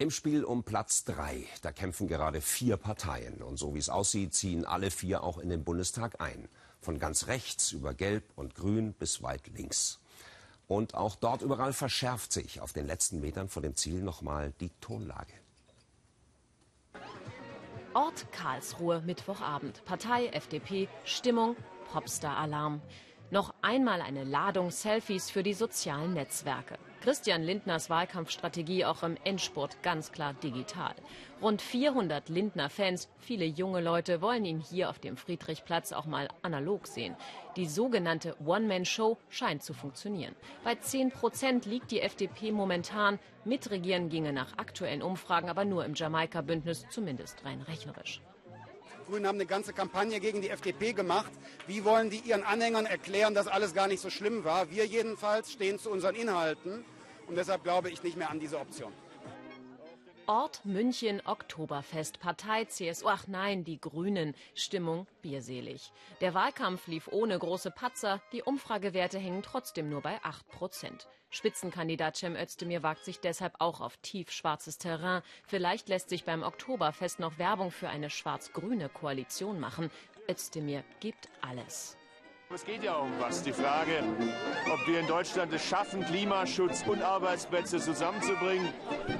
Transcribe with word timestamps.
Im 0.00 0.10
Spiel 0.10 0.44
um 0.44 0.64
Platz 0.64 1.04
drei, 1.04 1.44
da 1.60 1.72
kämpfen 1.72 2.08
gerade 2.08 2.40
vier 2.40 2.78
Parteien. 2.78 3.42
Und 3.42 3.58
so 3.58 3.74
wie 3.74 3.78
es 3.78 3.90
aussieht, 3.90 4.32
ziehen 4.32 4.64
alle 4.64 4.90
vier 4.90 5.22
auch 5.22 5.36
in 5.36 5.50
den 5.50 5.62
Bundestag 5.62 6.22
ein. 6.22 6.48
Von 6.80 6.98
ganz 6.98 7.26
rechts 7.26 7.70
über 7.72 7.92
Gelb 7.92 8.24
und 8.34 8.54
Grün 8.54 8.94
bis 8.94 9.22
weit 9.22 9.46
links. 9.48 10.00
Und 10.68 10.94
auch 10.94 11.16
dort 11.16 11.42
überall 11.42 11.74
verschärft 11.74 12.32
sich 12.32 12.62
auf 12.62 12.72
den 12.72 12.86
letzten 12.86 13.20
Metern 13.20 13.50
vor 13.50 13.60
dem 13.60 13.76
Ziel 13.76 14.02
nochmal 14.02 14.54
die 14.60 14.70
Tonlage. 14.80 15.34
Ort 17.92 18.32
Karlsruhe, 18.32 19.02
Mittwochabend. 19.02 19.84
Partei, 19.84 20.28
FDP, 20.28 20.88
Stimmung, 21.04 21.56
Popstar-Alarm. 21.92 22.80
Noch 23.30 23.52
einmal 23.60 24.00
eine 24.00 24.24
Ladung 24.24 24.70
Selfies 24.70 25.30
für 25.30 25.42
die 25.42 25.52
sozialen 25.52 26.14
Netzwerke. 26.14 26.78
Christian 27.02 27.42
Lindners 27.42 27.88
Wahlkampfstrategie 27.88 28.84
auch 28.84 29.02
im 29.02 29.16
Endspurt 29.24 29.82
ganz 29.82 30.12
klar 30.12 30.34
digital. 30.34 30.94
Rund 31.40 31.62
400 31.62 32.28
Lindner-Fans, 32.28 33.08
viele 33.18 33.46
junge 33.46 33.80
Leute, 33.80 34.20
wollen 34.20 34.44
ihn 34.44 34.60
hier 34.60 34.90
auf 34.90 34.98
dem 34.98 35.16
Friedrichplatz 35.16 35.92
auch 35.92 36.04
mal 36.04 36.28
analog 36.42 36.86
sehen. 36.86 37.16
Die 37.56 37.64
sogenannte 37.64 38.36
One-Man-Show 38.44 39.16
scheint 39.30 39.62
zu 39.62 39.72
funktionieren. 39.72 40.36
Bei 40.62 40.74
10 40.74 41.10
Prozent 41.10 41.64
liegt 41.64 41.90
die 41.90 42.02
FDP 42.02 42.52
momentan. 42.52 43.18
Mitregieren 43.46 44.10
ginge 44.10 44.34
nach 44.34 44.58
aktuellen 44.58 45.00
Umfragen 45.00 45.48
aber 45.48 45.64
nur 45.64 45.86
im 45.86 45.94
Jamaika-Bündnis, 45.94 46.84
zumindest 46.90 47.46
rein 47.46 47.62
rechnerisch. 47.62 48.20
Grünen 49.10 49.26
haben 49.26 49.36
eine 49.38 49.46
ganze 49.46 49.72
Kampagne 49.72 50.20
gegen 50.20 50.40
die 50.40 50.50
FDP 50.50 50.92
gemacht. 50.92 51.32
Wie 51.66 51.84
wollen 51.84 52.10
die 52.10 52.18
ihren 52.18 52.44
Anhängern 52.44 52.86
erklären, 52.86 53.34
dass 53.34 53.48
alles 53.48 53.74
gar 53.74 53.88
nicht 53.88 54.00
so 54.00 54.08
schlimm 54.08 54.44
war? 54.44 54.70
Wir 54.70 54.86
jedenfalls 54.86 55.50
stehen 55.50 55.80
zu 55.80 55.90
unseren 55.90 56.14
Inhalten 56.14 56.84
und 57.30 57.36
deshalb 57.36 57.62
glaube 57.62 57.90
ich 57.90 58.02
nicht 58.02 58.16
mehr 58.16 58.28
an 58.28 58.40
diese 58.40 58.58
Option. 58.58 58.92
Ort 60.26 60.64
München 60.64 61.22
Oktoberfest, 61.24 62.20
Partei 62.20 62.64
CSU, 62.64 63.08
ach 63.08 63.26
nein, 63.26 63.64
die 63.64 63.80
Grünen, 63.80 64.34
Stimmung 64.54 65.06
bierselig. 65.22 65.92
Der 66.20 66.34
Wahlkampf 66.34 66.86
lief 66.88 67.08
ohne 67.08 67.38
große 67.38 67.70
Patzer, 67.70 68.20
die 68.32 68.42
Umfragewerte 68.42 69.18
hängen 69.18 69.42
trotzdem 69.42 69.88
nur 69.88 70.02
bei 70.02 70.20
8 70.22 70.48
Prozent. 70.48 71.08
Spitzenkandidat 71.30 72.16
Cem 72.16 72.34
Özdemir 72.36 72.82
wagt 72.82 73.04
sich 73.04 73.20
deshalb 73.20 73.54
auch 73.60 73.80
auf 73.80 73.96
tiefschwarzes 73.98 74.78
Terrain. 74.78 75.22
Vielleicht 75.46 75.88
lässt 75.88 76.08
sich 76.08 76.24
beim 76.24 76.42
Oktoberfest 76.42 77.20
noch 77.20 77.38
Werbung 77.38 77.70
für 77.70 77.88
eine 77.88 78.10
schwarz-grüne 78.10 78.88
Koalition 78.88 79.60
machen. 79.60 79.90
Özdemir 80.28 80.82
gibt 80.98 81.28
alles. 81.40 81.96
Es 82.52 82.64
geht 82.64 82.82
ja 82.82 82.96
um 82.96 83.12
was. 83.20 83.44
Die 83.44 83.52
Frage, 83.52 84.02
ob 84.72 84.84
wir 84.84 84.98
in 84.98 85.06
Deutschland 85.06 85.52
es 85.52 85.64
schaffen, 85.64 86.04
Klimaschutz 86.04 86.82
und 86.84 87.00
Arbeitsplätze 87.00 87.78
zusammenzubringen 87.78 88.68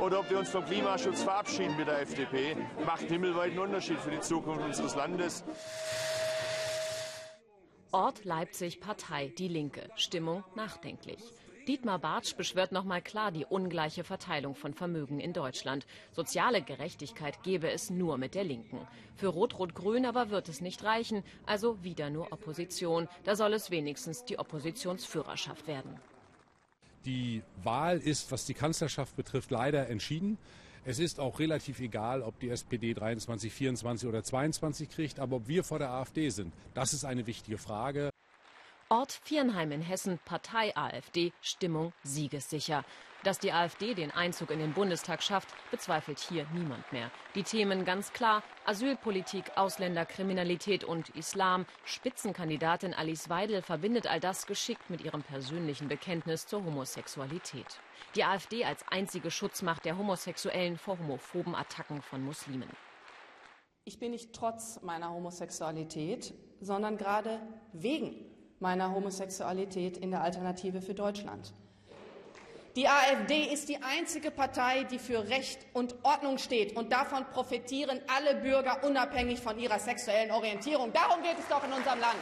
oder 0.00 0.18
ob 0.18 0.30
wir 0.30 0.40
uns 0.40 0.48
vom 0.48 0.64
Klimaschutz 0.64 1.22
verabschieden 1.22 1.76
mit 1.76 1.86
der 1.86 2.00
FDP, 2.00 2.56
macht 2.84 3.02
himmelweiten 3.02 3.60
Unterschied 3.60 4.00
für 4.00 4.10
die 4.10 4.18
Zukunft 4.18 4.64
unseres 4.64 4.96
Landes. 4.96 5.44
Ort 7.92 8.24
Leipzig 8.24 8.80
Partei 8.80 9.28
Die 9.38 9.46
Linke. 9.46 9.88
Stimmung 9.94 10.42
nachdenklich. 10.56 11.22
Dietmar 11.70 12.00
Bartsch 12.00 12.34
beschwört 12.34 12.72
nochmal 12.72 13.00
klar 13.00 13.30
die 13.30 13.44
ungleiche 13.44 14.02
Verteilung 14.02 14.56
von 14.56 14.74
Vermögen 14.74 15.20
in 15.20 15.32
Deutschland. 15.32 15.86
Soziale 16.10 16.62
Gerechtigkeit 16.62 17.44
gebe 17.44 17.70
es 17.70 17.90
nur 17.90 18.18
mit 18.18 18.34
der 18.34 18.42
Linken. 18.42 18.80
Für 19.14 19.28
Rot-Rot-Grün 19.28 20.04
aber 20.04 20.30
wird 20.30 20.48
es 20.48 20.60
nicht 20.60 20.82
reichen, 20.82 21.22
also 21.46 21.84
wieder 21.84 22.10
nur 22.10 22.32
Opposition. 22.32 23.06
Da 23.22 23.36
soll 23.36 23.52
es 23.52 23.70
wenigstens 23.70 24.24
die 24.24 24.36
Oppositionsführerschaft 24.36 25.68
werden. 25.68 26.00
Die 27.04 27.44
Wahl 27.62 27.98
ist, 27.98 28.32
was 28.32 28.46
die 28.46 28.54
Kanzlerschaft 28.54 29.14
betrifft, 29.14 29.52
leider 29.52 29.88
entschieden. 29.88 30.38
Es 30.84 30.98
ist 30.98 31.20
auch 31.20 31.38
relativ 31.38 31.78
egal, 31.78 32.22
ob 32.22 32.40
die 32.40 32.50
SPD 32.50 32.94
23, 32.94 33.52
24 33.52 34.08
oder 34.08 34.24
22 34.24 34.90
kriegt, 34.90 35.20
aber 35.20 35.36
ob 35.36 35.46
wir 35.46 35.62
vor 35.62 35.78
der 35.78 35.90
AfD 35.90 36.30
sind, 36.30 36.52
das 36.74 36.94
ist 36.94 37.04
eine 37.04 37.28
wichtige 37.28 37.58
Frage. 37.58 38.10
Ort 38.92 39.12
Viernheim 39.22 39.70
in 39.70 39.82
Hessen, 39.82 40.18
Partei 40.24 40.76
AfD, 40.76 41.32
Stimmung 41.42 41.92
siegessicher. 42.02 42.84
Dass 43.22 43.38
die 43.38 43.52
AfD 43.52 43.94
den 43.94 44.10
Einzug 44.10 44.50
in 44.50 44.58
den 44.58 44.72
Bundestag 44.72 45.22
schafft, 45.22 45.48
bezweifelt 45.70 46.18
hier 46.18 46.44
niemand 46.52 46.90
mehr. 46.90 47.12
Die 47.36 47.44
Themen 47.44 47.84
ganz 47.84 48.12
klar 48.12 48.42
Asylpolitik, 48.64 49.52
Ausländerkriminalität 49.54 50.82
und 50.82 51.10
Islam. 51.10 51.66
Spitzenkandidatin 51.84 52.92
Alice 52.92 53.28
Weidel 53.28 53.62
verbindet 53.62 54.08
all 54.08 54.18
das 54.18 54.46
geschickt 54.46 54.90
mit 54.90 55.02
ihrem 55.02 55.22
persönlichen 55.22 55.86
Bekenntnis 55.86 56.48
zur 56.48 56.64
Homosexualität. 56.64 57.78
Die 58.16 58.24
AfD 58.24 58.64
als 58.64 58.84
einzige 58.90 59.30
Schutzmacht 59.30 59.84
der 59.84 59.98
Homosexuellen 59.98 60.76
vor 60.76 60.98
homophoben 60.98 61.54
Attacken 61.54 62.02
von 62.02 62.24
Muslimen. 62.24 62.68
Ich 63.84 64.00
bin 64.00 64.10
nicht 64.10 64.32
trotz 64.34 64.82
meiner 64.82 65.12
Homosexualität, 65.12 66.34
sondern 66.60 66.96
gerade 66.96 67.40
wegen 67.72 68.29
meiner 68.60 68.94
Homosexualität 68.94 69.96
in 69.96 70.10
der 70.10 70.22
Alternative 70.22 70.80
für 70.80 70.94
Deutschland. 70.94 71.52
Die 72.76 72.86
AfD 72.86 73.52
ist 73.52 73.68
die 73.68 73.82
einzige 73.82 74.30
Partei, 74.30 74.84
die 74.84 75.00
für 75.00 75.28
Recht 75.28 75.66
und 75.72 75.96
Ordnung 76.04 76.38
steht. 76.38 76.76
Und 76.76 76.92
davon 76.92 77.26
profitieren 77.26 78.00
alle 78.06 78.36
Bürger 78.36 78.84
unabhängig 78.84 79.40
von 79.40 79.58
ihrer 79.58 79.80
sexuellen 79.80 80.30
Orientierung. 80.30 80.92
Darum 80.92 81.20
geht 81.22 81.38
es 81.38 81.48
doch 81.48 81.64
in 81.64 81.72
unserem 81.72 81.98
Land. 81.98 82.18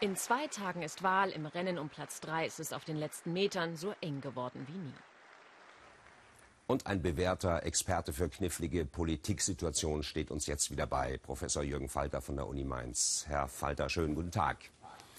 In 0.00 0.16
zwei 0.16 0.46
Tagen 0.48 0.82
ist 0.82 1.02
Wahl. 1.02 1.30
Im 1.30 1.46
Rennen 1.46 1.78
um 1.78 1.88
Platz 1.88 2.20
drei 2.20 2.44
ist 2.44 2.60
es 2.60 2.74
auf 2.74 2.84
den 2.84 2.98
letzten 2.98 3.32
Metern 3.32 3.76
so 3.76 3.94
eng 4.02 4.20
geworden 4.20 4.66
wie 4.68 4.76
nie. 4.76 4.94
Und 6.66 6.86
ein 6.86 7.00
bewährter 7.00 7.62
Experte 7.62 8.12
für 8.12 8.28
knifflige 8.28 8.84
Politiksituationen 8.84 10.02
steht 10.02 10.30
uns 10.30 10.46
jetzt 10.46 10.70
wieder 10.70 10.86
bei, 10.86 11.16
Professor 11.16 11.62
Jürgen 11.62 11.88
Falter 11.88 12.20
von 12.20 12.36
der 12.36 12.48
Uni 12.48 12.64
Mainz. 12.64 13.24
Herr 13.28 13.48
Falter, 13.48 13.88
schönen 13.88 14.16
guten 14.16 14.32
Tag. 14.32 14.58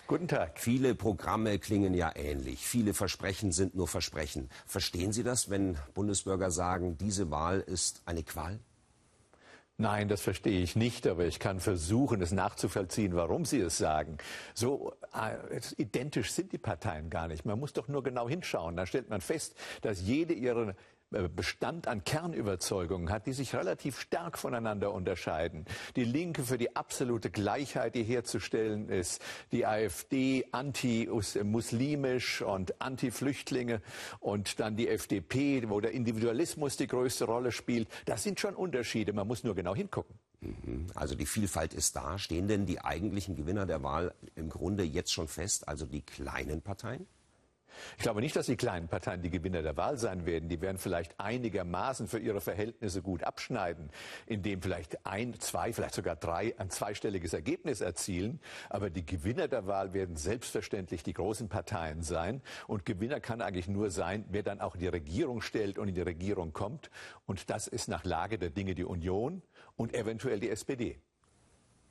Guten 0.08 0.30
Tag. 0.30 0.58
Viele 0.58 0.96
Programme 0.96 1.60
klingen 1.60 1.94
ja 1.94 2.14
ähnlich. 2.16 2.66
Viele 2.66 2.94
Versprechen 2.94 3.52
sind 3.52 3.76
nur 3.76 3.90
Versprechen. 3.90 4.50
Verstehen 4.66 5.12
Sie 5.12 5.22
das, 5.22 5.50
wenn 5.50 5.78
Bundesbürger 5.96 6.50
sagen, 6.50 6.98
diese 6.98 7.30
Wahl 7.30 7.60
ist 7.60 8.04
eine 8.06 8.24
Qual? 8.24 8.58
Nein, 9.76 10.08
das 10.08 10.22
verstehe 10.22 10.62
ich 10.62 10.78
nicht, 10.78 11.06
aber 11.08 11.26
ich 11.26 11.40
kann 11.40 11.60
versuchen, 11.60 12.22
es 12.22 12.32
nachzuvollziehen, 12.32 13.18
warum 13.18 13.44
Sie 13.44 13.60
es 13.60 13.78
sagen. 13.78 14.18
So 14.54 14.94
äh, 15.14 15.60
identisch 15.76 16.32
sind 16.32 16.54
die 16.54 16.58
Parteien 16.58 17.10
gar 17.10 17.28
nicht. 17.28 17.44
Man 17.44 17.60
muss 17.60 17.74
doch 17.74 17.90
nur 17.90 18.02
genau 18.02 18.30
hinschauen. 18.30 18.78
Da 18.78 18.86
stellt 18.86 19.10
man 19.10 19.20
fest, 19.20 19.56
dass 19.82 20.00
jede 20.00 20.34
ihre 20.34 20.74
Bestand 21.10 21.88
an 21.88 22.04
Kernüberzeugungen 22.04 23.10
hat, 23.10 23.28
die 23.28 23.34
sich 23.34 23.56
relativ 23.56 24.00
stark 24.00 24.38
voneinander 24.38 24.94
unterscheiden. 24.94 25.66
Die 25.96 26.04
Linke 26.04 26.44
für 26.44 26.58
die 26.58 26.76
absolute 26.76 27.30
Gleichheit, 27.30 27.96
die 27.96 28.04
herzustellen 28.04 28.90
ist, 28.90 29.22
die 29.52 29.66
AfD 29.66 30.46
anti-muslimisch 30.52 32.42
und 32.42 32.82
anti-Flüchtlinge 32.82 33.82
und 34.20 34.60
dann 34.60 34.76
die 34.76 34.90
FDP, 34.90 35.70
wo 35.70 35.80
der 35.80 35.92
Individualismus 35.92 36.76
die 36.76 36.88
größte 36.88 37.26
Rolle 37.26 37.52
spielt. 37.52 37.88
Das 38.06 38.24
sind 38.24 38.40
schon 38.40 38.56
Unterschiede, 38.56 39.14
man 39.14 39.28
muss 39.28 39.44
nur 39.44 39.56
genau 39.56 39.76
hingucken. 39.76 40.20
Mhm. 40.42 40.88
Also 40.94 41.16
die 41.16 41.26
Vielfalt 41.26 41.74
ist 41.74 41.96
da. 41.96 42.18
Stehen 42.18 42.48
denn 42.48 42.66
die 42.66 42.82
eigentlichen 42.82 43.36
Gewinner 43.36 43.66
der 43.66 43.82
Wahl 43.82 44.14
im 44.36 44.50
Grunde 44.50 44.84
jetzt 44.84 45.14
schon 45.14 45.28
fest, 45.28 45.68
also 45.68 45.86
die 45.86 46.02
kleinen 46.02 46.62
Parteien? 46.62 47.08
Ich 47.98 48.04
glaube 48.04 48.22
nicht, 48.22 48.36
dass 48.36 48.46
die 48.46 48.56
kleinen 48.56 48.88
Parteien 48.88 49.22
die 49.22 49.30
Gewinner 49.30 49.62
der 49.62 49.78
Wahl 49.78 49.98
sein 49.98 50.26
werden. 50.26 50.50
Die 50.50 50.62
werden 50.62 50.78
vielleicht 50.78 51.20
einigermaßen 51.20 52.08
für 52.08 52.20
ihre 52.20 52.42
Verhältnisse 52.42 53.02
gut 53.02 53.24
abschneiden, 53.24 53.90
indem 54.26 54.62
vielleicht 54.62 55.06
ein, 55.06 55.40
zwei, 55.40 55.74
vielleicht 55.74 55.96
sogar 55.96 56.16
drei 56.16 56.56
ein 56.58 56.70
zweistelliges 56.70 57.34
Ergebnis 57.34 57.82
erzielen. 57.82 58.40
Aber 58.70 58.90
die 58.90 59.06
Gewinner 59.06 59.48
der 59.48 59.68
Wahl 59.68 59.94
werden 59.94 60.16
selbstverständlich 60.16 61.04
die 61.04 61.14
großen 61.14 61.50
Parteien 61.50 62.02
sein. 62.02 62.42
Und 62.68 62.86
Gewinner 62.86 63.20
kann 63.20 63.42
eigentlich 63.42 63.68
nur 63.68 63.90
sein, 63.90 64.26
wer 64.30 64.44
dann 64.44 64.62
auch 64.62 64.76
in 64.76 64.82
die 64.82 64.88
Regierung 64.88 65.42
stellt 65.42 65.78
und 65.78 65.88
in 65.88 65.96
die 65.96 66.02
Regierung 66.02 66.54
kommt. 66.54 66.90
Und 67.26 67.50
das 67.50 67.68
ist 67.68 67.88
nach 67.88 68.04
Lage 68.04 68.38
der 68.38 68.50
Dinge 68.50 68.76
die 68.76 68.86
Union 68.86 69.42
und 69.76 69.94
eventuell 69.94 70.40
die 70.40 70.50
SPD. 70.50 71.00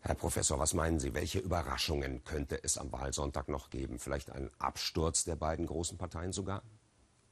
Herr 0.06 0.14
Professor, 0.14 0.56
was 0.60 0.72
meinen 0.72 1.00
Sie, 1.00 1.14
welche 1.14 1.40
Überraschungen 1.40 2.22
könnte 2.22 2.62
es 2.62 2.78
am 2.78 2.92
Wahlsonntag 2.92 3.48
noch 3.48 3.70
geben? 3.70 3.98
Vielleicht 3.98 4.30
ein 4.30 4.50
Absturz 4.60 5.24
der 5.24 5.34
beiden 5.34 5.66
großen 5.66 5.98
Parteien 5.98 6.32
sogar? 6.32 6.62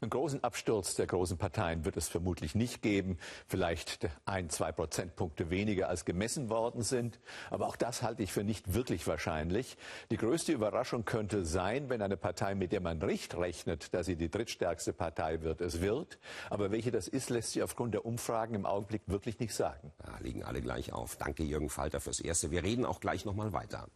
Einen 0.05 0.11
großen 0.11 0.45
Absturz 0.45 0.97
der 0.97 1.06
großen 1.06 1.39
Parteien 1.39 1.87
wird 1.87 1.97
es 1.97 2.09
vermutlich 2.09 2.55
nicht 2.55 2.83
geben. 2.83 3.17
Vielleicht 3.49 4.06
ein, 4.27 4.51
zwei 4.51 4.71
Prozentpunkte 4.71 5.49
weniger 5.49 5.89
als 5.89 6.05
gemessen 6.05 6.51
worden 6.51 6.83
sind. 6.83 7.19
Aber 7.49 7.69
auch 7.69 7.77
das 7.77 8.03
halte 8.03 8.23
ich 8.23 8.31
für 8.31 8.45
nicht 8.45 8.75
wirklich 8.75 9.06
wahrscheinlich. 9.06 9.79
Die 10.11 10.19
größte 10.19 10.53
Überraschung 10.53 11.06
könnte 11.06 11.47
sein, 11.47 11.89
wenn 11.89 12.03
eine 12.03 12.19
Partei, 12.19 12.55
mit 12.55 12.73
der 12.73 12.83
man 12.83 12.99
nicht 12.99 13.35
rechnet, 13.35 13.95
dass 13.95 14.05
sie 14.05 14.17
die 14.17 14.31
drittstärkste 14.31 14.93
Partei 14.93 15.41
wird, 15.41 15.62
es 15.62 15.81
wird. 15.81 16.19
Aber 16.51 16.71
welche 16.71 16.91
das 16.91 17.09
ist, 17.09 17.31
lässt 17.31 17.53
sich 17.53 17.62
aufgrund 17.62 17.95
der 17.95 18.05
Umfragen 18.05 18.55
im 18.55 18.67
Augenblick 18.67 19.05
wirklich 19.06 19.41
nicht 19.41 19.55
sagen. 19.55 19.91
Ja, 20.06 20.19
liegen 20.19 20.45
alle 20.45 20.61
gleich 20.61 20.93
auf. 20.93 21.17
Danke, 21.17 21.45
Jürgen 21.45 21.71
Falter, 21.71 21.99
fürs 21.99 22.21
Erste. 22.21 22.51
Wir 22.51 22.62
reden 22.62 22.85
auch 22.85 23.01
gleich 23.01 23.25
nochmal 23.25 23.55
weiter. 23.55 23.89